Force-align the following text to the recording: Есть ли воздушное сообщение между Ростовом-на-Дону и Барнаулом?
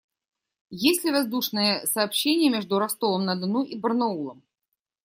Есть 0.83 1.03
ли 1.03 1.11
воздушное 1.11 1.85
сообщение 1.85 2.49
между 2.49 2.79
Ростовом-на-Дону 2.79 3.61
и 3.65 3.77
Барнаулом? 3.77 4.41